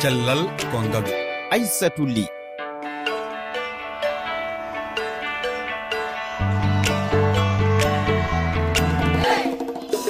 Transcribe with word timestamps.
cellal 0.00 0.48
ko 0.72 0.80
ngalu 0.80 1.12
aissatou 1.52 2.06
ly. 2.08 2.24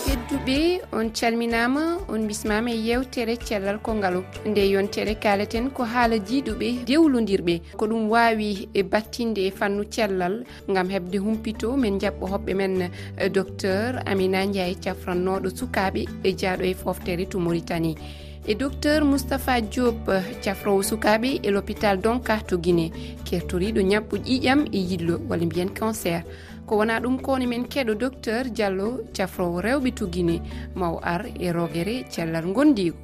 Hedduɓe 0.07 0.59
on 0.93 1.11
calminama 1.11 1.99
on 2.09 2.29
bismama 2.29 2.71
e 2.71 2.79
yewtere 2.87 3.35
cellal 3.37 3.83
konngalo 3.83 4.23
nde 4.47 4.71
yontere 4.71 5.15
kaleten 5.19 5.71
ko 5.75 5.83
haala 5.83 6.23
jiiduɓe 6.23 6.87
dewlodirɓe 6.87 7.55
ko 7.77 7.87
ɗum 7.91 8.09
wawi 8.15 8.69
e 8.73 8.83
battinde 8.83 9.43
e 9.49 9.51
fannu 9.51 9.83
cellal 9.91 10.45
gam 10.69 10.89
hebde 10.89 11.19
humpito 11.19 11.77
min 11.77 11.99
jaɓɓo 11.99 12.25
hoɓɓe 12.33 12.53
men 12.55 12.91
docteur 13.35 14.03
amina 14.07 14.47
ndiaye 14.47 14.75
cafrannoɗo 14.85 15.51
sukaɓe 15.59 16.07
e 16.23 16.31
jaaɗo 16.41 16.65
e 16.65 16.75
foftere 16.75 17.27
to 17.27 17.41
mauritanie. 17.41 18.30
e 18.51 18.55
docteur 18.57 19.05
moustapha 19.05 19.61
diop 19.61 20.07
cafrowo 20.45 20.83
sukaɓe 20.83 21.31
e 21.47 21.51
l'hôpital 21.55 21.97
donka 22.05 22.35
to 22.49 22.57
guiné 22.59 22.87
kertoriɗo 23.27 23.81
ñabɓu 23.91 24.15
ƴiƴam 24.27 24.61
e 24.73 24.79
yillo 24.91 25.15
walla 25.29 25.47
mbiyen 25.47 25.71
cancer. 25.79 26.25
Ko 26.67 26.77
wona 26.79 26.99
ɗum 27.01 27.17
kone 27.23 27.47
men 27.47 27.65
keɗo 27.73 27.95
docteur 27.95 28.45
diallo 28.51 28.89
cafrowo 29.17 29.61
rewɓe 29.63 29.95
to 29.95 30.07
guiné 30.07 30.37
maw 30.75 30.99
ar 31.03 31.23
e 31.39 31.53
rogere 31.53 32.05
cellal 32.11 32.47
gondigo. 32.53 32.97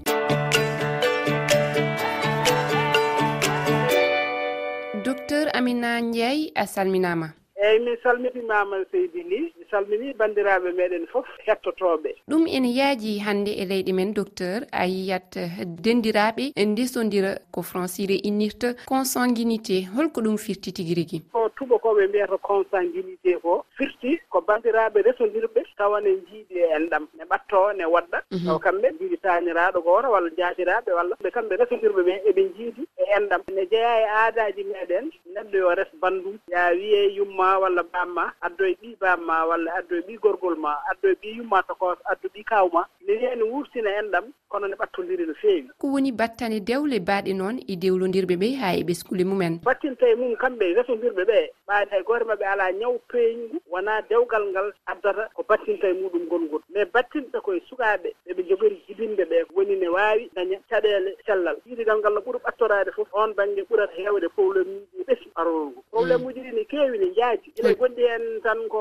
Docteur 5.04 5.46
amina 5.54 6.00
ndiaye 6.00 6.50
a 6.56 6.66
salminama. 6.66 7.28
Eyyi 7.54 7.78
mi 7.84 7.92
salmitimama 8.02 8.76
seydi 8.90 9.22
ly. 9.30 9.55
mi 9.66 9.70
salmini 9.70 10.12
bandiraɓe 10.14 10.72
meɗen 10.76 11.06
fof 11.12 11.26
hettotoɓe 11.46 12.10
ɗum 12.28 12.46
ene 12.46 12.68
yaaji 12.78 13.18
hannde 13.18 13.50
e 13.50 13.64
leyɗe 13.64 13.92
men 13.92 14.12
docteur 14.14 14.62
a 14.72 14.86
yiyat 14.86 15.36
dendiraɓe 15.84 16.52
ndesodira 16.66 17.38
ko 17.50 17.62
francire 17.62 18.14
innirta 18.28 18.74
consanguinité. 18.86 19.86
Holko 19.96 20.20
ɗum 20.20 20.36
firti 20.38 20.72
tigi 20.72 20.94
rigui 20.94 21.22
ko 21.32 21.48
tubakoɓe 21.56 22.08
mbiyata 22.08 22.38
consanguinité 22.38 23.38
ko 23.42 23.64
firti 23.76 24.18
ko 24.30 24.40
bandiraɓe 24.40 25.02
resodirɓe 25.02 25.60
tawa 25.78 26.00
ne 26.00 26.10
njiidi 26.10 26.54
e 26.58 26.66
enɗam 26.76 27.06
ne 27.18 27.24
ɓatto 27.24 27.72
ne 27.76 27.84
waɗɗa 27.84 28.18
mhm. 28.30 28.46
taw 28.46 28.58
kamɓe 28.58 28.88
jiiɗi 28.98 29.16
taaniraaɗo 29.24 29.80
goto 29.86 30.08
walla 30.10 30.30
jaatiraɓe 30.38 30.90
walla 30.98 31.14
ɓe 31.22 31.30
kamɓe 31.30 31.56
resodirɓe 31.60 32.02
ɓe 32.08 32.14
eɓe 32.28 32.42
jiiɗi 32.56 32.82
e 32.98 33.04
enɗam. 33.16 33.42
Ne 33.54 33.62
jeeya 33.70 33.92
e 34.00 34.06
aadaji 34.20 34.62
meɗen 34.72 35.10
neɗɗo 35.34 35.56
yo 35.58 35.74
res 35.74 35.90
bandum. 36.00 36.38
Ya 36.48 36.70
wiye 36.70 37.00
yumma 37.16 37.58
walla 37.58 37.82
bamma 37.92 38.32
addoye 38.40 38.74
ɗii 38.80 38.96
bamma 39.00 39.46
walla 39.46 39.55
walla 39.56 39.74
addoye 39.74 40.02
ɓi 40.02 40.18
gorgol 40.20 40.56
ma 40.56 40.76
addoye 40.90 41.14
ɓi 41.22 41.36
yumma 41.36 41.62
tokos 41.62 41.98
addu 42.12 42.28
ɓi 42.34 42.44
kaw 42.44 42.68
ma 42.72 42.84
ne 43.06 43.12
wiyani 43.12 43.42
wurtina 43.42 43.90
en 43.98 44.10
ɗam 44.12 44.24
kono 44.48 44.68
ne 44.68 44.76
ɓattodiri 44.76 45.26
no 45.26 45.34
feewi. 45.34 45.68
Ko 45.78 45.86
woni 45.88 46.12
battane 46.12 46.60
dewle 46.60 47.00
baaɗe 47.00 47.32
noon 47.34 47.58
e 47.68 47.76
dewlodirɓe 47.76 48.36
ɓe 48.36 48.48
ha 48.60 48.74
e 48.76 48.82
ɓeskule 48.84 49.24
mumen. 49.24 49.60
Battinta 49.64 50.06
e 50.08 50.14
mum 50.14 50.36
kamɓe 50.36 50.64
e 50.70 50.74
resodirɓe 50.74 51.24
ɓe 51.24 51.38
ɓaade 51.68 51.88
e 51.88 51.90
hay 51.90 52.02
goore 52.02 52.24
maɓɓe 52.24 52.44
ala 52.52 52.72
ñaw 52.72 52.98
peeñgu 53.10 53.56
wona 53.70 54.02
dewgal 54.08 54.44
ngal 54.50 54.72
addata 54.86 55.28
ko 55.34 55.42
battinta 55.48 55.88
e 55.88 55.92
muɗum 55.94 56.28
gongol 56.28 56.62
mais 56.74 56.86
battinta 56.92 57.40
koye 57.40 57.60
sukaɓe 57.68 58.12
ɓeɓe 58.28 58.42
jogori 58.48 58.82
jibinde 58.86 59.24
ɓe 59.24 59.44
woni 59.54 59.76
ne 59.76 59.88
wawi 59.88 60.30
daña 60.34 60.58
caɗele 60.68 61.16
cellal. 61.26 61.56
Yiidigal 61.66 61.98
ngal 61.98 62.14
no 62.14 62.20
ɓuuri 62.20 62.38
ɓattorade 62.44 62.92
foof 62.92 63.08
on 63.14 63.32
baŋnge 63.34 63.62
ɓurat 63.70 63.90
hewde 63.96 64.28
probléme 64.28 64.84
ɓesdi 65.06 65.28
arowol 65.40 65.66
ngo 65.70 65.82
probléme 65.90 66.18
mm. 66.22 66.26
uji 66.26 66.40
ɗi 66.40 66.52
ne 66.54 66.64
keewi 66.70 66.98
ne 66.98 67.08
jaaji 67.16 67.52
ene 67.58 67.74
gondi 67.74 68.02
heen 68.02 68.40
tan 68.42 68.68
ko 68.68 68.80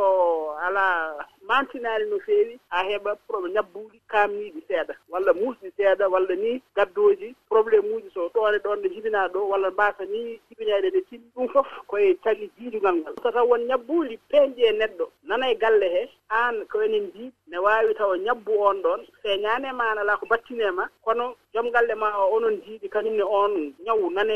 alaa 0.66 1.26
mantinaali 1.48 2.06
no 2.09 2.20
feewi 2.26 2.59
haa 2.70 2.84
heɓa 2.90 3.12
pro 3.28 3.48
ñabbuuɗi 3.56 3.98
kaamniiɗi 4.12 4.62
seeɗa. 4.67 4.94
Walla 5.09 5.34
muusɗi 5.34 5.70
seeɗa 5.78 6.06
walla 6.14 6.36
ni 6.36 6.62
gaddooji 6.76 7.36
probléme 7.50 7.90
uji 7.95 8.09
so 8.14 8.30
ɗoone 8.34 8.58
ɗon 8.64 8.82
ɗo 8.82 8.88
jibinaa 8.94 9.28
ɗo 9.34 9.40
walla 9.50 9.70
mbaasa 9.72 10.06
ni 10.06 10.40
jibineeɗe 10.50 10.90
ɗe 10.94 11.02
timmi 11.09 11.28
ɗum 11.36 11.48
fof 11.54 11.67
koye 11.88 12.14
tagi 12.23 12.50
jiidungal 12.58 12.95
ngal. 12.95 13.14
So 13.23 13.32
taw 13.32 13.45
won 13.49 13.61
ñabbuuli 13.70 14.20
peeñɗi 14.32 14.61
e 14.64 14.72
neɗɗo 14.80 15.05
nana 15.23 15.49
e 15.52 15.55
galle 15.55 15.88
hee 15.95 16.10
aan 16.30 16.66
ko 16.72 16.82
enen 16.82 17.04
mbii 17.08 17.32
ne 17.48 17.58
waawi 17.58 17.94
taw 17.95 18.16
ñabbu 18.16 18.52
on 18.70 18.82
ɗon 18.82 19.02
feeñaani 19.22 19.67
e 19.70 19.72
ma 19.73 19.92
an 19.92 19.98
alaa 19.98 20.17
ko 20.17 20.26
battinee 20.26 20.72
ma 20.72 20.86
kono 21.05 21.36
joom 21.55 21.71
galle 21.71 21.95
ma 21.95 22.10
o 22.20 22.36
onon 22.36 22.58
jiiɗi 22.66 22.89
kañumne 22.89 23.23
on 23.23 23.71
ñawu 23.86 24.10
nane 24.11 24.36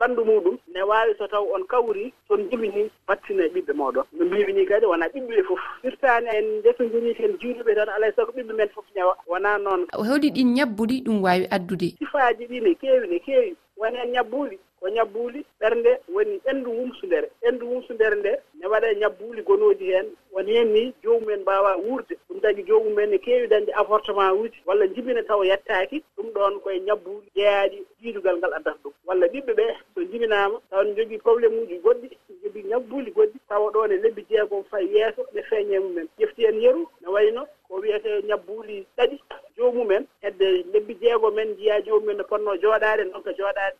ɓanndu 0.00 0.24
muɗum. 0.24 0.56
Ne 0.72 0.82
waawi 0.82 1.14
so 1.18 1.26
taw 1.28 1.44
on 1.54 1.64
kawri 1.68 2.12
son 2.28 2.48
jibini 2.50 2.90
battine 3.06 3.48
ɓiɓɓe 3.52 3.72
moɗon 3.76 4.04
no 4.12 4.24
mbimi 4.24 4.64
kadi 4.66 4.86
wona 4.86 5.06
ɓiɓɓe 5.08 5.42
fof. 5.44 5.60
Firtaani 5.82 6.28
en 6.28 6.58
ndefondiri 6.58 7.14
ten 7.14 7.36
juuɗuɓe 7.38 7.74
tan 7.74 7.88
alay 7.88 8.10
e 8.10 8.12
sago 8.16 8.32
ɓiɓɓe 8.32 8.52
men 8.56 8.68
fof 8.68 8.84
ñawa. 8.96 9.14
Wona 9.26 9.58
noon. 9.58 9.86
Hewɗi 9.92 10.30
ɗin 10.30 10.54
ñabbuɗi 10.56 11.02
ɗum 11.04 11.22
waawi 11.22 11.46
addude. 11.50 11.94
Sifaaji 11.98 12.46
ɗi 12.48 12.60
ne 12.62 12.74
keewi 12.74 13.08
ne 13.08 13.18
keewi. 13.18 13.56
Woni 13.76 13.96
heen 13.98 14.12
ñabbuuli 14.12 14.58
ko 14.80 14.88
ñabbuuli 14.88 15.44
ɓernde 15.60 15.98
woni 16.14 16.40
ɓenndu 16.46 16.70
wumsundere. 16.70 17.28
Ɓenndu 17.42 17.64
wumsundere 17.68 18.16
nde 18.16 18.32
ne 18.60 18.66
waɗa 18.66 18.90
e 18.92 18.94
ñabbuuli 18.96 19.42
gonooji 19.42 19.84
heen. 19.92 20.06
woni 20.38 20.52
hen 20.54 20.68
ni 20.72 20.94
jomumen 21.02 21.40
mbawa 21.40 21.76
wuurde. 21.76 22.16
Ɗum 22.30 22.40
tagi 22.40 22.62
jomumen 22.62 23.10
ne 23.10 23.18
kewi 23.18 23.48
dañde 23.48 23.72
avortement 23.74 24.32
uji. 24.40 24.62
Walla 24.66 24.86
jibina 24.86 25.22
taw 25.22 25.42
yettaki 25.44 26.02
ɗum 26.16 26.26
ɗon 26.32 26.60
koye 26.60 26.80
ñabbude 26.80 27.26
jeeyaɗi 27.34 27.86
jiidugal 28.00 28.36
ngal 28.38 28.52
addata 28.54 28.78
ɗum. 28.84 28.92
Walla 29.06 29.26
ɓiɓɓe 29.26 29.52
ɓe 29.54 29.64
so 29.94 30.00
jibinama 30.04 30.60
taw 30.70 30.82
ne 30.84 30.94
jogui 30.94 31.18
probléme 31.18 31.58
uji 31.62 31.78
goɗɗi 31.84 32.08
jogui 32.42 32.62
ñabbuli 32.62 33.10
goɗɗi 33.10 33.38
tawa 33.48 33.70
ɗo 33.72 33.86
ne 33.88 33.96
lebbi 33.96 34.22
jeegom 34.30 34.64
fay 34.70 34.86
yeeso 34.94 35.26
ne 35.34 35.42
feeñe 35.42 35.78
mumen. 35.80 36.06
Ƴefti 36.18 36.46
en 36.46 36.60
yeru 36.62 36.86
ne 37.00 37.08
wayno 37.08 37.46
ko 37.68 37.74
wiyete 37.80 38.22
ñabbuli 38.28 38.86
ɗaɗi. 38.96 39.18
Jomumen 39.56 40.06
hedde 40.22 40.64
lebbi 40.72 40.94
jeego 41.00 41.30
men 41.32 41.56
jiya 41.56 41.82
jomumen 41.82 42.16
no 42.16 42.24
ponno 42.24 42.54
jooɗade 42.62 43.04
noon 43.10 43.22
ko 43.22 43.30
jooɗade 43.30 43.74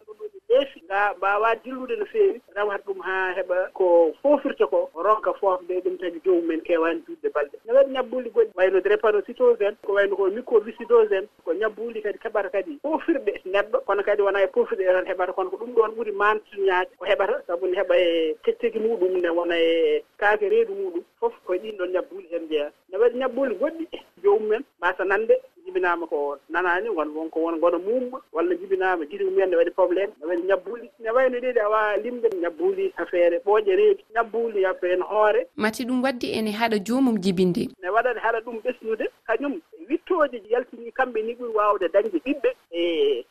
mbawa 1.18 1.56
dillude 1.56 1.96
no 1.96 2.06
feewi 2.06 2.40
rewata 2.56 2.84
ɗum 2.86 3.00
ha 3.02 3.34
heeɓa 3.36 3.70
ko 3.74 4.14
fofirta 4.22 4.66
ko 4.66 4.90
ronka 4.94 5.32
fofde 5.34 5.80
ɗum 5.84 5.98
tagi 5.98 6.20
jomumen 6.24 6.60
kewani 6.62 7.02
juutde 7.06 7.28
balɗe. 7.34 7.58
Ne 7.66 7.72
waɗi 7.72 7.90
ñabbuuli 7.92 8.30
goɗɗi 8.30 8.52
wayno 8.54 8.80
drépanocytose 8.80 9.60
en 9.66 9.76
ko 9.86 9.92
wayno 9.92 10.16
ko 10.16 10.30
mycoviscidose 10.30 11.12
en 11.12 11.26
ko 11.44 11.52
ñabbuuli 11.54 12.02
kadi 12.02 12.18
keɓata 12.18 12.50
kadi 12.50 12.78
pofirɗe 12.82 13.32
neɗɗo. 13.46 13.80
Kono 13.86 14.02
kadi 14.02 14.22
wona 14.22 14.42
e 14.42 14.46
pofirɗe 14.46 14.84
tan 14.86 15.06
heɓata 15.06 15.32
kono 15.32 15.50
ko 15.50 15.56
ɗum 15.56 15.74
ɗon 15.74 15.94
ɓuuri 15.96 16.12
mantuñaade 16.12 16.90
ko 16.98 17.04
heɓata 17.04 17.42
saabu 17.46 17.66
ne 17.66 17.76
heɓa 17.76 17.94
e 17.98 18.34
tekteki 18.44 18.78
muɗum 18.78 19.18
ne 19.20 19.28
wona 19.28 19.58
e 19.58 20.02
kaake 20.18 20.48
reedu 20.48 20.74
muɗum. 20.74 21.02
Foof 21.20 21.34
koye 21.44 21.58
ɗin 21.60 21.76
ɗon 21.78 21.92
ñabbuuli 21.92 22.28
hen 22.30 22.48
jeeya. 22.48 22.70
Ne 22.90 22.98
waɗi 22.98 23.18
ñabbuuli 23.18 23.54
goɗɗi 23.54 23.84
jomumen 24.22 24.62
mbasa 24.78 25.04
nande 25.04 25.34
jibinaama 25.78 26.06
ko 26.06 26.38
nanaani 26.50 26.88
won 26.88 27.08
wonko 27.14 27.40
won 27.40 27.60
gono 27.60 27.78
mumba 27.78 28.18
walla 28.32 28.54
jibinaama 28.54 29.04
jiɗi 29.06 29.24
mumen 29.24 29.50
ne 29.50 29.56
waɗi 29.56 29.70
probléme 29.70 30.12
ne 30.20 30.26
waɗi 30.26 30.42
ñabbuuli 30.48 30.90
ne 31.00 31.10
wayno 31.10 31.38
ɗiɗi 31.38 31.60
awa 31.60 31.96
limde 31.96 32.28
ñabbuuli 32.42 32.92
affaire 32.96 33.36
e 33.36 33.40
ɓooƴe 33.46 33.76
reeki 33.76 34.04
ñabbuuli 34.14 34.64
affaire 34.66 34.94
en 34.96 35.02
hoore. 35.02 35.46
Mati 35.56 35.84
ɗum 35.84 36.02
waddi 36.02 36.32
ene 36.32 36.50
haɗa 36.50 36.78
joomum 36.86 37.18
jibinde. 37.22 37.68
Ne 37.82 37.88
waɗani 37.88 38.20
haɗa 38.20 38.40
ɗum 38.40 38.58
ɓesnude 38.64 39.06
kañum 39.26 39.60
wittooji 39.88 40.42
yaltini 40.50 40.90
kamɓe 40.92 41.22
ni 41.22 41.34
ɓuri 41.34 41.52
waawde 41.54 41.88
dañde 41.92 42.18
ɓiɓɓe 42.26 42.50
e, 42.72 42.82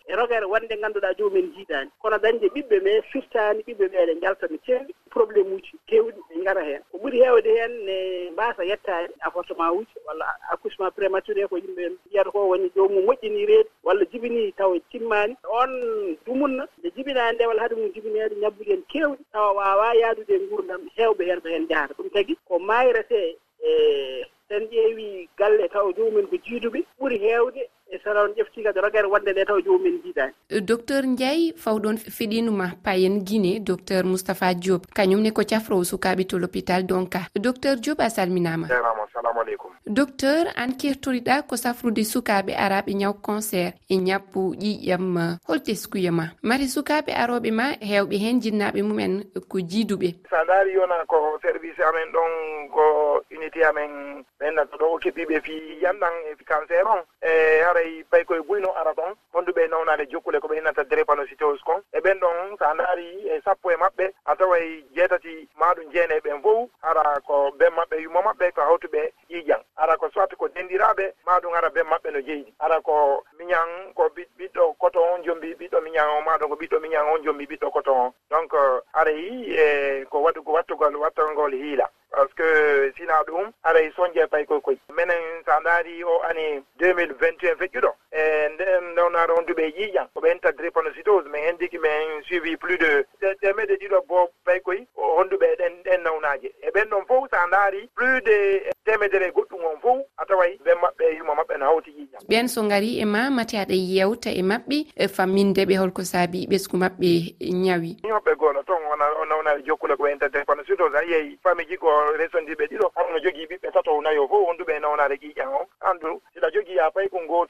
e 0.07 0.15
rogere 0.15 0.45
wonde 0.45 0.73
ngannduɗaa 0.77 1.13
joomumen 1.17 1.51
jiiɗaani 1.55 1.89
kono 2.01 2.17
dañde 2.17 2.47
ɓiɓɓe 2.55 2.79
ɓe 2.85 3.01
firtaani 3.11 3.61
ɓiɓɓe 3.67 3.85
ɓe 3.91 3.97
eɗe 4.03 4.13
no 4.51 4.57
ceewi 4.65 4.93
probléme 5.09 5.51
uji 5.55 5.73
keewɗi. 5.87 6.19
ngara 6.47 6.63
heen 6.63 6.81
ko 6.91 6.97
ɓuri 6.97 7.19
heewde 7.23 7.49
heen 7.57 7.71
ne 7.85 7.95
mbaasa 8.31 8.63
yettaade 8.63 9.11
avortement 9.27 9.71
uji 9.75 9.95
walla 10.07 10.25
accouchement 10.51 10.91
prématuré 10.95 11.47
ko 11.49 11.57
yimɓe 11.57 11.83
mbiyata 11.89 12.31
ko 12.31 12.47
woni 12.49 12.71
joomum 12.75 13.03
moƴƴini 13.05 13.45
reedi 13.45 13.69
walla 13.83 14.05
jibini 14.11 14.51
taw 14.55 14.71
e 14.75 14.79
timmaani 14.91 15.35
on 15.61 15.71
dumunna 16.25 16.67
nde 16.79 16.91
jibinaani 16.95 17.35
nde 17.35 17.45
walla 17.47 17.61
hade 17.61 17.75
mum 17.75 17.91
jibineede 17.93 18.35
ñabbuɗi 18.35 18.71
en 18.73 18.83
keewɗi 18.91 19.23
tawa 19.31 19.51
waawa 19.53 19.93
yaadude 19.95 20.33
e 20.35 20.39
nguurdam 20.39 20.81
heewɓe 20.97 21.23
heen 21.25 21.41
ko 21.41 21.47
heen 21.49 21.67
jahata. 21.67 21.93
Ɗum 21.97 22.09
tagi 22.13 22.37
ko 22.47 22.59
mayrete 22.59 23.35
e 23.63 24.25
sen 24.47 24.63
ƴeewi 24.71 25.27
galle 25.37 25.67
taw 25.69 25.91
jomumen 25.91 26.27
ko 26.27 26.35
jiiduɓe 26.37 26.79
ɓuri 26.99 27.17
heewde 27.19 27.67
sara 28.07 28.23
on 28.23 28.33
ƴefti 28.33 28.63
kadi 28.63 28.79
rogere 28.79 29.07
wonde 29.07 29.31
nde 29.31 29.45
taw 29.45 29.59
jomumen 29.61 29.99
jiiɗani 30.03 30.33
euh, 30.51 30.61
docteur 30.61 31.03
ndiaye 31.05 31.53
fawɗon 31.63 31.97
feɗinuma 31.97 32.67
payen 32.83 33.19
guine 33.27 33.59
docteur 33.59 34.03
moustapha 34.05 34.53
diop. 34.53 34.87
Kañumne 34.95 35.31
ko 35.33 35.41
cafrowo 35.43 35.83
sukaɓe 35.83 36.25
to 36.27 36.37
l'hôpital 36.39 36.83
donka. 36.85 37.19
Docteur 37.35 37.75
diop 37.75 37.99
a 37.99 38.09
salminama. 38.09 38.67
Jarama 38.67 39.03
salamu 39.13 39.39
aleykum. 39.41 39.71
Docteur 39.85 40.47
an 40.55 40.71
kertoriɗa 40.77 41.41
ko 41.47 41.55
safrude 41.57 42.03
sukaɓe 42.03 42.55
araɓe 42.55 42.93
ñaw 42.95 43.13
cancer 43.25 43.73
e 43.89 43.95
ñappu 43.97 44.55
ƴiƴam 44.55 45.17
euh, 45.17 45.35
hol 45.47 45.59
teskuyama 45.61 46.31
ma 46.43 46.55
sukaɓe 46.67 47.11
aroɓe 47.13 47.51
ma 47.51 47.65
hewɓe 47.81 48.15
hen 48.19 48.41
jinnaɓe 48.41 48.81
mumen 48.83 49.23
ko 49.49 49.57
jiiduɓe. 49.59 50.09
Sa 50.29 50.45
daari 50.45 50.73
yona 50.73 51.05
ko 51.07 51.37
service 51.41 51.79
amen 51.83 52.11
ɗon 52.13 52.31
ko 52.71 52.83
unité 53.31 53.63
amen 53.63 54.23
ɓennato 54.39 54.77
ɗo 54.77 54.85
o 54.95 54.97
keɓɓiɓe 54.99 55.41
fi 55.41 55.53
yanɗan 55.83 56.13
e 56.31 56.43
cancer 56.45 56.85
on. 56.87 57.01
E 57.21 57.61
haray 57.65 57.96
pay 58.03 58.23
koye 58.23 58.41
guyno 58.41 58.71
ara 58.75 58.93
ɗon 58.93 59.15
honduɓe 59.33 59.65
e 59.65 59.67
nawnade 59.67 60.05
jokkule 60.09 60.39
ko 60.39 60.47
ɓe 60.47 60.57
innata 60.57 60.83
drépanocytose 60.83 61.63
kon. 61.63 61.81
E 61.93 61.99
ɓen 61.99 62.19
ɗon 62.19 62.57
so 62.57 62.65
a 62.65 62.73
ndaari 62.73 63.27
e 63.29 63.41
sappo 63.45 63.71
e 63.71 63.75
maɓɓe 63.75 64.13
a 64.25 64.35
taway 64.35 64.83
jeetati 64.95 65.47
maɗum 65.59 65.91
jeenayi 65.91 66.21
ɓen 66.21 66.41
fof 66.41 66.69
ara 66.81 67.19
ko 67.21 67.51
ben 67.57 67.73
maɓɓe 67.73 68.01
yumo 68.03 68.21
maɓɓe 68.21 68.51
ko 68.51 68.61
hawtuɓe 68.61 69.11
ƴiiƴan 69.29 69.61
ara 69.77 69.97
ko 69.97 70.09
soit 70.09 70.35
ko 70.37 70.47
denndiraɓe 70.47 71.13
maɗum 71.25 71.53
ara 71.53 71.69
ben 71.69 71.85
maɓɓe 71.87 72.11
no 72.11 72.19
jeydi 72.21 72.53
ara 72.59 72.81
ko 72.81 73.23
miñan 73.39 73.93
ko 73.93 74.09
ɓiɗɗo 74.37 74.75
coton 74.79 75.03
on 75.13 75.23
jombi 75.23 75.53
ɓiɗɗo 75.55 75.81
miñan 75.81 76.09
o 76.17 76.21
maɗon 76.21 76.49
ko 76.49 76.55
ɓiɗɗo 76.55 76.79
miñan 76.81 77.05
on 77.07 77.23
jombi 77.23 77.45
ɓiɗɗo 77.45 77.71
coton 77.71 77.97
on. 77.97 78.13
Donc 78.29 78.53
arayi 78.93 79.53
e 79.55 80.05
ko 80.09 80.19
waɗugo 80.21 80.51
wattugol 80.51 80.95
wattagol 80.95 81.53
hiila. 81.53 81.89
Par 82.11 82.27
ce 82.29 82.33
que 82.35 82.93
sina 82.97 83.21
ɗum 83.27 83.51
aray 83.63 83.91
soñje 83.95 84.27
pay 84.27 84.41
e 84.43 84.45
koye 84.45 84.61
koye 84.61 84.79
minen 84.95 85.43
so 85.45 85.51
a 85.51 85.59
ndaari 85.59 86.03
o 86.03 86.21
ani 86.23 86.63
2020 86.79 87.16
mi 90.27 90.33
en 90.33 90.39
tadde 90.39 90.57
drépanocytose 90.57 91.29
min 91.29 91.43
henndiki 91.43 91.77
min 91.79 92.21
suivi 92.27 92.57
plus 92.57 92.77
de 92.77 93.05
ɗemeɗe 93.41 93.75
ɗiɗo 93.79 94.01
bo 94.07 94.29
ɓay 94.45 94.59
koy 94.61 94.87
honnduɓe 94.95 95.45
e 95.53 95.55
ɗen 95.55 95.73
ɗen 95.85 96.01
nawnaaje. 96.03 96.49
E 96.61 96.69
ɓen 96.71 96.89
ɗon 96.89 97.05
fof 97.07 97.29
so 97.31 97.37
a 97.37 97.47
ndaari 97.47 97.89
plus 97.95 98.21
de 98.23 98.63
temedere 98.85 99.27
e 99.27 99.31
goɗɗum 99.31 99.63
on 99.65 99.79
fof 99.81 100.05
a 100.17 100.25
taway 100.25 100.57
ɓen 100.65 100.77
maɓɓe 100.81 101.17
yuma 101.17 101.33
maɓɓe 101.35 101.57
no 101.59 101.65
hawti 101.65 101.91
yiƴam 101.97 102.21
ɓen 102.29 102.47
so 102.47 102.63
ngari 102.63 102.99
e 102.99 103.05
ma 103.05 103.29
mate 103.29 103.53
aɗa 103.57 103.73
yewta 103.75 104.29
e 104.31 104.41
maɓɓe 104.41 104.77
e 104.95 105.07
famminde 105.07 105.65
ɓe 105.65 105.77
holko 105.79 106.03
saabi 106.03 106.47
ɓesgu 106.51 106.75
maɓɓe 106.77 107.09
ñawi. 107.65 107.97
Ni 108.03 108.11
hoɓɓe 108.11 108.31
gooɗo 108.35 108.63
toon 108.63 108.83
ona 108.93 109.05
nawnaɓe 109.29 109.63
jokkule 109.65 109.95
ko 109.97 110.03
wen 110.03 110.19
tadde 110.19 110.45
kono 110.45 110.63
surtout 110.63 110.91
yeeyi 111.09 111.39
famille 111.43 111.69
ji 111.69 111.77
ko 111.77 111.87
resondiɓe 112.17 112.67
ɗiɗo. 112.67 112.91
Harno 112.95 113.19
jogii 113.19 113.47
ɓiɓɓe 113.47 113.71
tato 113.73 114.01
nayo 114.01 114.27
fof 114.27 114.47
wonduɓe 114.47 114.75
e 114.75 114.79
nawnaade 114.79 115.15
qiƴam 115.17 115.53
o 115.55 115.61
anndu 115.81 116.21
siɗa 116.33 116.51
jogii 116.51 116.79
a 116.79 116.91
pay 116.91 117.07
ko 117.09 117.19
ngoo 117.21 117.45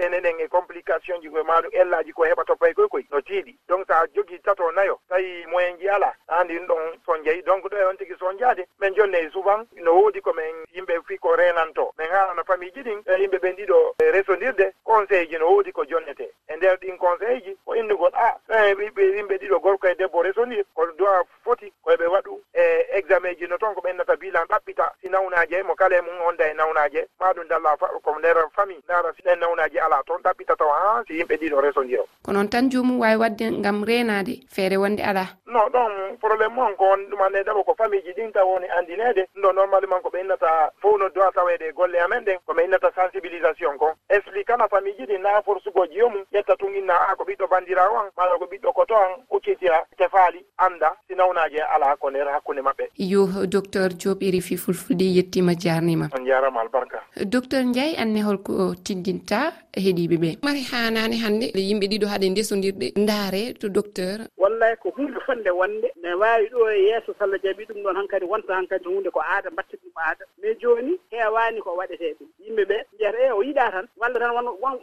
meɗen 0.00 0.14
eɗen 0.14 0.40
e 0.40 0.48
complication 0.48 1.20
ji 1.20 1.28
koye 1.28 1.42
maɗum 1.42 1.70
ellaji 1.72 2.12
ko 2.12 2.24
heɓa 2.24 2.44
toppa 2.44 2.68
e 2.68 2.74
koye 2.74 2.88
koye 2.88 3.04
no 3.10 3.20
tiiɗi. 3.20 3.56
Donc 3.68 3.86
sa 3.86 4.06
jogii 4.14 4.38
tato 4.42 4.70
nayo 4.72 4.98
tawi 5.08 5.46
moyen 5.46 5.78
ji 5.78 5.88
ala 5.88 6.14
haandi 6.28 6.58
ɗum 6.58 6.66
ɗon 6.66 6.98
soñjeyi 7.06 7.42
donc 7.42 7.64
ɗo 7.64 7.76
e 7.76 7.84
on 7.84 7.96
tigi 7.96 8.14
soñjade 8.18 8.66
min 8.80 8.94
jonne 8.94 9.14
e 9.18 9.30
souvent 9.30 9.66
no 9.76 9.94
woodi 9.94 10.20
komin 10.20 10.64
yimɓe 10.74 11.02
fi 11.06 11.18
ko 11.18 11.36
renanto. 11.36 11.92
Min 11.98 12.08
haalano 12.08 12.44
famille 12.44 12.72
ji 12.72 12.82
ɗin 12.82 13.02
e 13.06 13.20
yimɓe 13.20 13.38
ɓen 13.38 13.56
ɗiɗo 13.56 13.94
e 14.02 14.10
resondirde 14.10 14.72
conseil 14.84 15.28
ji 15.28 15.38
no 15.38 15.50
woodi 15.50 15.72
ko 15.72 15.84
jonnete. 15.84 16.30
E 16.48 16.56
nder 16.56 16.76
ɗin 16.78 16.96
conseil 16.98 17.40
ji 17.42 17.56
ko 17.64 17.74
inndugol 17.74 18.12
a 18.14 18.36
ah, 18.48 18.74
ɓiɓɓe 18.74 19.02
e 19.02 19.16
yimɓe 19.16 19.38
ɗiɗo 19.38 19.60
gorko 19.60 19.86
e 19.88 19.94
debbo 19.94 20.22
resondir 20.22 20.64
ko 20.74 20.86
dowa 20.92 21.24
foti 21.44 21.72
koyeɓe 21.84 22.06
waɗu 22.06 22.40
e 22.54 22.86
examen 22.98 23.36
ji 23.36 23.46
no 23.46 23.58
toon 23.58 23.74
ko 23.74 23.80
ɓennata 23.80 24.16
bilan 24.16 24.46
ɗaɓɓita 24.48 24.92
sinaw 25.00 25.29
nawnaje 25.50 25.62
mo 25.66 25.74
kala 25.74 25.96
e 25.98 26.00
mum 26.00 26.20
wonda 26.26 26.44
e 26.46 26.54
nawnaje 26.54 27.06
maɗum 27.20 27.48
dalla 27.48 27.76
ko 27.76 28.18
nder 28.18 28.36
famille 28.54 28.82
dara 28.88 29.10
ɗen 29.12 29.38
nawnaji 29.40 29.78
ala 29.78 30.02
toon 30.06 30.22
ɗaɓɓita 30.22 30.56
taw 30.56 30.68
ha 30.70 31.02
si 31.06 31.18
yimɓe 31.18 31.36
ɗiɗo 31.36 31.60
resondiro 31.60 32.04
ko 32.22 32.32
noon 32.32 32.48
tan 32.48 32.70
jomum 32.70 33.00
wawi 33.00 33.16
wadde 33.16 33.50
ngam 33.50 33.84
renade 33.84 34.40
feere 34.48 34.76
wonde 34.76 35.00
ala 35.02 35.26
non 35.46 35.68
ɗon 35.70 36.16
probléme 36.20 36.58
on 36.58 36.74
ko 36.76 36.84
won 36.84 37.02
ɗumanne 37.10 37.44
dabo 37.44 37.64
ko 37.64 37.74
famille 37.74 38.02
ji 38.02 38.12
ɗin 38.12 38.32
taw 38.32 38.46
woni 38.46 38.66
andinede 38.78 39.26
ɗo 39.42 39.52
normalement 39.52 40.02
ko 40.02 40.10
ɓe 40.10 40.20
innata 40.20 40.70
fof 40.80 40.98
no 40.98 41.08
dowa 41.08 41.32
tawede 41.32 41.68
e 41.68 41.72
golle 41.72 41.98
amen 42.00 42.24
ɗen 42.24 42.38
koɓe 42.46 42.64
innata 42.64 42.90
sensibilisation 42.94 43.78
ko 43.78 43.92
explicana 44.08 44.68
famille 44.68 44.96
ji 44.98 45.04
ɗi 45.06 45.18
na 45.20 45.42
forsugoji 45.42 45.98
yomum 45.98 46.24
ƴetta 46.32 46.56
tun 46.58 46.74
inna 46.74 46.94
a 47.10 47.16
ko 47.16 47.24
ɓiɗɗo 47.24 47.48
bandirawo 47.50 47.98
an 47.98 48.10
mala 48.16 48.38
ko 48.38 48.44
ɓiɗɗo 48.46 48.72
koto 48.72 48.94
an 48.94 49.18
uccitira 49.30 49.82
tefaali 49.98 50.44
anda 50.58 50.94
si 51.08 51.14
nawnaji 51.14 51.58
ala 51.60 51.96
ko 51.96 52.10
nder 52.10 52.28
hakkunde 52.28 52.62
maɓɓe. 52.62 52.84
Yo 52.96 53.26
docteur 53.46 53.90
joɓiri 53.98 54.40
fi 54.40 54.56
fulfulde 54.56 55.02
yetti 55.04 55.39
weltima 55.40 55.54
jarnima. 55.54 56.08
On 56.14 56.24
jarama 56.26 56.60
albarka. 56.60 57.00
Docteur 57.24 57.64
ndiaye 57.64 57.96
anne 57.96 58.22
holko 58.22 58.74
tiddinta 58.84 59.52
heeɗiɓe 59.76 60.16
ɓe. 60.22 60.38
Mari 60.42 60.62
hanani 60.70 61.16
hande 61.18 61.46
yimɓe 61.54 61.86
ɗiɗo 61.90 62.06
haade 62.08 62.28
ndesodirɗe. 62.30 62.92
Ndaare 62.96 63.54
to 63.58 63.68
docteur. 63.68 64.26
Wallay 64.38 64.76
ko 64.76 64.90
hunde 64.96 65.18
fonde 65.26 65.50
wonde 65.50 65.88
ne 66.02 66.14
wawi 66.14 66.48
ɗo 66.50 66.68
e 66.70 66.84
yesso 66.90 67.14
sallah 67.18 67.38
jaaɓi 67.42 67.64
ɗum 67.68 67.82
ɗon 67.82 67.96
hankkadi 67.96 68.26
wonta 68.26 68.54
hankkadi 68.54 68.84
hunde 68.88 69.10
ko 69.10 69.20
aada 69.20 69.50
batte 69.50 69.76
ɗum 69.76 69.92
aada. 69.96 70.24
Mais 70.42 70.54
joni 70.60 70.98
hewani 71.10 71.60
ko 71.60 71.76
waɗete 71.76 72.16
ɗum. 72.18 72.28
Yimɓeɓe 72.44 72.76
mbiyata 72.94 73.18
e 73.26 73.30
o 73.32 73.42
yiɗa 73.42 73.70
tan? 73.70 73.86
Walla 73.96 74.18
tan 74.18 74.34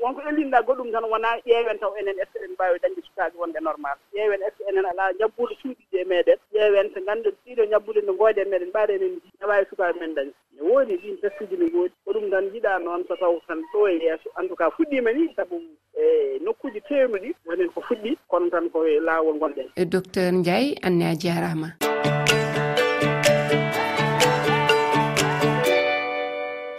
wonko 0.01 0.21
ellinɗa 0.29 0.61
goɗɗum 0.65 0.91
tan 0.91 1.03
wona 1.05 1.29
ƴeewen 1.45 1.79
taw 1.79 1.93
enen 1.99 2.17
est 2.19 2.29
ce 2.33 2.39
que 2.39 2.45
en 2.45 2.53
mbawi 2.53 2.79
dañde 2.79 3.01
sukaɓe 3.07 3.35
wonde 3.37 3.59
normal. 3.61 3.97
Ƴeewen 4.15 4.41
est 4.41 4.53
ce 4.57 4.63
que 4.63 4.69
enen 4.71 4.85
ala 4.85 5.11
ñabbude 5.19 5.55
suuɗiɗi 5.61 5.97
e 6.01 6.03
meɗen. 6.05 6.37
Ƴeewen 6.53 6.93
to 6.93 7.01
ganden 7.05 7.33
ɗiɗo 7.45 7.63
ñabbude 7.69 8.01
nde 8.01 8.13
gooƴe 8.17 8.45
meɗen 8.45 8.69
mbaɗen 8.69 9.01
en 9.03 9.13
ne 9.39 9.45
wawi 9.47 9.65
sukaɓe 9.69 9.99
men 9.99 10.15
dañde. 10.15 10.33
ne 10.57 10.69
woodi 10.69 10.97
ɗin 10.97 11.17
testuji 11.21 11.57
ne 11.57 11.65
ngoodi 11.71 11.93
ko 12.05 12.11
ɗum 12.13 12.29
tan 12.31 12.45
yiɗa 12.53 12.79
noon 12.83 13.03
so 13.07 13.15
taw 13.15 13.39
tan 13.47 13.61
ɗo 13.73 13.87
e 13.89 13.93
yeeso. 14.03 14.29
En 14.39 14.47
tout 14.47 14.55
cas 14.57 14.69
fuɗɗima 14.77 15.13
ni 15.13 15.33
sabu 15.35 15.61
e 15.95 16.39
nokkuji 16.43 16.81
tewnuɗi 16.87 17.33
wonen 17.45 17.69
ko 17.73 17.81
fuɗɗi. 17.81 18.17
Kono 18.27 18.49
tan 18.49 18.69
ko 18.69 18.85
e 18.85 18.99
laawol 18.99 19.39
gonɗen 19.39 19.67
e 19.75 19.85
docteur 19.85 20.31
ndiaye 20.31 20.75
anne 20.83 21.03
a 21.05 21.15
jarama. 21.15 21.69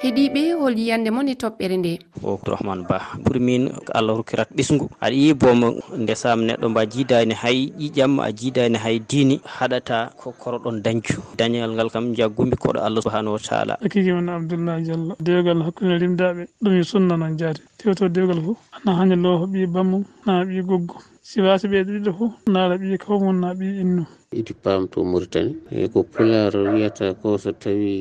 heeɗiɓe 0.08 0.43
hol 0.60 0.75
yiyande 0.81 1.10
moon 1.12 1.28
e 1.28 1.34
toɓɓere 1.43 1.76
nde. 1.78 1.93
O 2.25 2.34
abdourahmane 2.34 2.82
ba 2.88 2.96
ɓuuri 3.22 3.40
min 3.40 3.62
ko 3.84 3.90
allah 3.99 4.16
rokkirat 4.16 4.49
ɓesgu. 4.56 4.88
Aɗa 5.05 5.12
yi 5.22 5.34
booma 5.34 5.69
ndesam 6.02 6.38
neɗɗo 6.49 6.66
mba 6.70 6.82
jiidani 6.93 7.34
hay 7.43 7.58
ƴiƴam 7.78 8.12
a 8.20 8.32
jiidani 8.32 8.78
hay 8.84 8.96
diini 9.08 9.37
haɗata 9.44 9.96
ko 10.20 10.32
koroɗon 10.40 10.81
dañcu. 10.84 11.20
Dañal 11.38 11.70
ngal 11.75 11.90
kam 11.90 12.14
jaggumi 12.16 12.56
koɗo 12.56 12.81
allah 12.81 13.02
subahanahu 13.02 13.37
wa 13.37 13.38
taala. 13.49 13.75
Hakiki 13.82 14.12
wona 14.12 14.37
abdoullah 14.37 14.81
diallo 14.81 15.14
dewgal 15.20 15.60
hakkude 15.66 15.94
rimdaɓe 16.00 16.43
ɗum 16.62 16.72
e 16.81 16.82
sunna 16.84 17.16
noon 17.16 17.37
jaati. 17.38 17.61
Tewto 17.78 18.08
dewgal 18.08 18.40
fof 18.44 18.58
ana 18.72 18.96
haña 18.99 19.16
looho 19.16 19.44
ɓi 19.46 19.66
bammum 19.66 20.04
na 20.26 20.44
ɓi 20.44 20.62
goggo 20.64 20.96
siwasi 21.28 21.66
ɓeeɗe 21.72 21.90
ɗiɗo 21.94 22.10
fof 22.19 22.34
naala 22.52 22.75
ɓiye 22.80 22.96
ko 23.04 23.12
na 23.42 23.48
ɓi 23.58 23.66
innu 23.82 24.02
idi 24.38 24.52
pamto 24.62 24.98
mauritani 25.10 25.52
e 25.70 25.88
ko 25.92 25.98
pular 26.12 26.52
wiyata 26.72 27.06
ko 27.20 27.28
so 27.42 27.50
tawi 27.62 27.92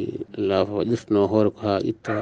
laafa 0.47 0.71
waɗirtano 0.79 1.19
hoore 1.31 1.49
ko 1.55 1.59
ha 1.67 1.73
itta 1.91 2.15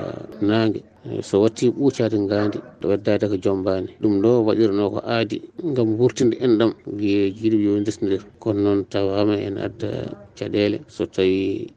nangue 0.48 0.82
Eh, 1.06 1.22
so 1.22 1.42
watti 1.46 1.70
ɓucade 1.70 2.18
gandi 2.28 2.58
ɗo 2.82 2.86
weddade 2.90 3.26
ko 3.30 3.38
jombani 3.38 3.90
ɗum 4.02 4.22
ɗo 4.24 4.30
waɗirno 4.48 4.84
ko 4.94 5.00
aadi 5.06 5.38
gam 5.76 5.90
wurtinde 6.00 6.36
enɗam 6.46 6.72
wiye 6.98 7.30
jiiɗi 7.38 7.58
yo 7.66 7.72
desdodir 7.86 8.24
kono 8.42 8.60
noon 8.66 8.86
tawama 8.90 9.36
en 9.38 9.58
adda 9.58 9.90
caɗele 10.38 10.78
so 10.88 11.06
tawi 11.06 11.68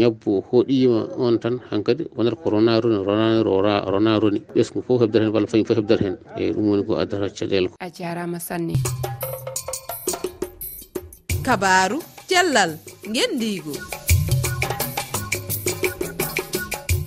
ñabbu 0.00 0.40
hoɗima 0.48 1.00
on 1.20 1.36
tan 1.38 1.60
hankkadi 1.70 2.04
wonata 2.16 2.36
ko 2.40 2.48
rona 2.50 2.80
roni 2.80 2.96
ronani 3.04 3.42
rona 3.44 4.18
roni 4.22 4.40
ɓesgu 4.56 4.80
fof 4.86 5.00
hebdata 5.02 5.24
hen 5.24 5.32
walla 5.34 5.46
fañi 5.46 5.64
fof 5.68 5.76
hebdata 5.76 6.04
hen. 6.04 6.16
Eyyi 6.38 6.52
ɗum 6.56 6.64
woni 6.70 6.82
ko 6.88 6.92
addata 6.96 7.28
caɗele 7.28 7.68
a 7.78 7.86
jarama 7.92 8.38
sanne. 8.40 8.74
Kabaru 11.44 12.00
cellal 12.28 12.72
gendigo 13.12 13.72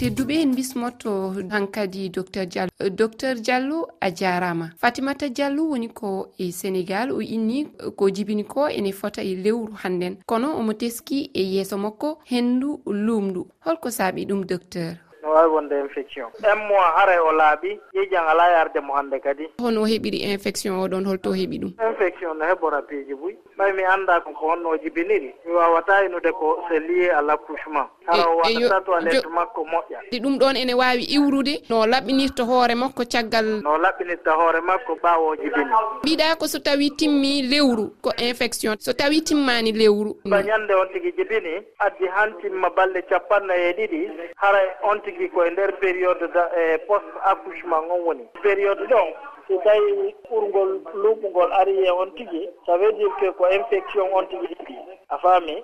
tedduɓe 0.02 0.34
en 0.42 0.56
bismotto 0.56 1.12
hankkadi 1.52 2.10
docteur 2.10 2.46
diallo. 2.48 2.72
Euh, 2.82 2.90
docteur 2.90 3.36
diallo 3.36 3.88
a 4.02 4.10
jarama. 4.10 4.70
Fatimata 4.82 5.30
diallo 5.30 5.64
woni 5.70 5.90
ko 5.94 6.32
e 6.40 6.50
sénégal 6.52 7.12
o 7.12 7.22
inni 7.22 7.68
euh, 7.80 7.92
ko 7.96 8.10
jibini 8.10 8.44
ko 8.44 8.68
ene 8.68 8.92
fota 8.94 9.22
e 9.22 9.36
lewru 9.36 9.74
hannden. 9.84 10.18
Kono 10.26 10.58
omo 10.58 10.74
teski 10.74 11.30
e 11.36 11.44
yeeso 11.54 11.78
makko 11.78 12.18
hendu 12.26 12.82
lumɗu 12.88 13.46
holko 13.66 13.92
saabi 13.92 14.26
ɗum 14.26 14.44
docteur. 14.48 14.98
No 15.22 15.30
wawi 15.34 15.50
wonde 15.54 15.74
infection. 15.80 16.26
Un 16.52 16.58
mois 16.68 16.94
hare 16.98 17.20
o 17.20 17.32
laaɓi 17.32 17.80
ƴiiƴan 17.94 18.26
ala 18.28 18.50
yarde 18.52 18.80
mo 18.82 18.94
hannde 18.96 19.20
kadi. 19.22 19.46
Hono 19.62 19.86
heɓiri 19.86 20.18
infection 20.34 20.80
oɗon 20.82 21.06
holto 21.06 21.30
heɓi 21.32 21.60
ɗum. 21.62 21.74
Infection 21.90 22.34
no 22.40 22.46
heɓora 22.46 22.82
piiji 22.82 23.14
buy. 23.14 23.38
ɓay 23.62 23.74
mi 23.74 23.84
annda 23.84 24.20
ko 24.22 24.32
honno 24.42 24.78
jibiniri 24.78 25.36
mi 25.46 25.54
wawata 25.54 26.06
inude 26.06 26.32
ko 26.32 26.58
c'est 26.68 26.80
lié 26.80 27.10
à 27.12 27.22
l' 27.22 27.30
accouchement 27.30 27.88
hara 28.08 28.26
o 28.30 28.42
e 28.50 28.56
waɗata 28.58 28.82
toilette 28.86 29.28
makko 29.30 29.62
moƴƴa. 29.66 30.00
Ɗi 30.12 30.20
ɗum 30.20 30.38
ɗon 30.40 30.56
ene 30.58 30.74
wawi 30.74 31.04
iwrude 31.04 31.62
no 31.70 31.86
laɓɓinirta 31.86 32.44
hoore 32.44 32.76
makko 32.76 33.04
caggal 33.06 33.62
no 33.64 33.78
laɓɓinirta 33.78 34.32
hoore 34.32 34.62
makko 34.62 34.96
ɓawo 35.04 35.36
jibini 35.36 35.72
mbiɗa 36.04 36.36
ko 36.40 36.48
so 36.48 36.60
tawi 36.60 36.90
timmi 36.98 37.44
lewru 37.44 37.94
ko 38.02 38.12
infection. 38.18 38.76
So 38.80 38.94
tawi 38.94 39.22
timmani 39.22 39.72
lewru. 39.72 40.18
Ba 40.26 40.42
ñande 40.42 40.74
on 40.74 40.88
tigui 40.94 41.14
jibini 41.18 41.62
addi 41.80 42.08
han 42.08 42.34
timma 42.42 42.70
balɗe 42.70 43.02
capanɗe 43.10 43.54
e 43.54 43.74
ɗiɗi 43.78 44.10
hara 44.38 44.60
on 44.84 45.00
tigui 45.02 45.30
koye 45.30 45.52
nder 45.52 45.72
période 45.80 46.24
e 46.58 46.78
post 46.88 47.06
accouchement 47.26 47.86
on 47.92 48.02
woni. 48.06 48.26
Période 48.42 48.82
ɗon 48.90 49.14
so 49.52 49.58
tawi 49.64 50.16
ɓurgol 50.30 50.72
luɓugol 51.04 51.52
ari 51.60 51.74
e 51.88 51.92
on 51.92 52.10
tigui 52.16 52.48
ça 52.66 52.78
veut 52.78 52.94
dire 52.94 53.12
que 53.20 53.28
ko 53.38 53.44
infection 53.60 54.06
on 54.16 54.26
tigui 54.28 54.48
heeɓi 54.48 54.76
a 55.10 55.18
faami 55.18 55.56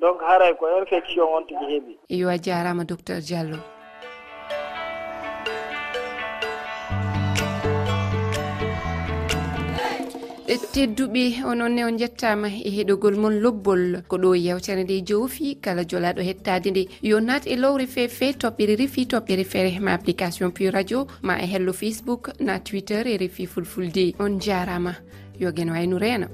donc 0.00 0.20
haray 0.22 0.52
ko 0.56 0.66
infection 0.82 1.26
on 1.36 1.42
tigui 1.46 1.66
heeɓi. 1.72 1.98
Yo 2.08 2.28
a 2.28 2.36
jarama 2.42 2.84
docteur 2.84 3.20
diallo. 3.20 3.58
tedduɓe 10.72 11.44
ononne 11.44 11.84
on 11.84 11.98
jettama 11.98 12.48
e 12.48 12.70
heɗogol 12.70 13.16
mon 13.16 13.40
lobbol. 13.40 14.02
Ko 14.08 14.16
ɗo 14.18 14.34
yewtere 14.34 14.84
nde 14.84 15.04
jowfi 15.06 15.56
kala 15.60 15.82
jolaɗo 15.84 16.22
hettade 16.22 16.70
nde. 16.70 16.88
Yo 17.02 17.20
nat 17.20 17.46
e 17.46 17.56
lowre 17.56 17.86
fefe 17.86 18.32
toɓɓere 18.32 18.76
refi 18.76 19.06
toɓɓere 19.06 19.44
feere 19.44 19.80
ma 19.80 19.92
application 19.92 20.50
pu 20.50 20.70
radio 20.70 21.06
ma 21.22 21.38
e 21.38 21.46
hello 21.46 21.72
facebook 21.72 22.30
na 22.40 22.58
twitter 22.58 23.06
e 23.06 23.16
refi 23.16 23.46
fulfulde. 23.46 24.14
On 24.18 24.40
jarama 24.40 24.94
yo 25.38 25.52
gueno 25.52 25.72
wayno 25.72 25.98
reena 25.98 26.28